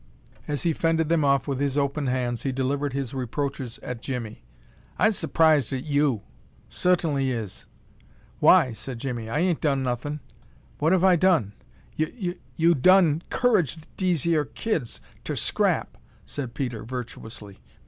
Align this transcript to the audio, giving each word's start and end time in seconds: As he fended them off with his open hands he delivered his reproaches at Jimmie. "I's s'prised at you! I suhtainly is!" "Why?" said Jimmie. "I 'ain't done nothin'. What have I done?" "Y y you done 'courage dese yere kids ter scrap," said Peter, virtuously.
As 0.47 0.63
he 0.63 0.73
fended 0.73 1.09
them 1.09 1.23
off 1.23 1.47
with 1.47 1.59
his 1.59 1.77
open 1.77 2.07
hands 2.07 2.41
he 2.41 2.51
delivered 2.51 2.93
his 2.93 3.13
reproaches 3.13 3.77
at 3.83 4.01
Jimmie. 4.01 4.41
"I's 4.97 5.15
s'prised 5.15 5.73
at 5.73 5.83
you! 5.83 6.21
I 6.21 6.21
suhtainly 6.71 7.27
is!" 7.29 7.67
"Why?" 8.39 8.73
said 8.73 8.97
Jimmie. 8.97 9.29
"I 9.29 9.41
'ain't 9.41 9.61
done 9.61 9.83
nothin'. 9.83 10.19
What 10.79 10.91
have 10.91 11.03
I 11.03 11.17
done?" 11.17 11.53
"Y 11.99 12.11
y 12.19 12.35
you 12.55 12.73
done 12.73 13.21
'courage 13.29 13.77
dese 13.95 14.25
yere 14.25 14.45
kids 14.45 15.01
ter 15.23 15.35
scrap," 15.35 15.95
said 16.25 16.55
Peter, 16.55 16.83
virtuously. 16.83 17.59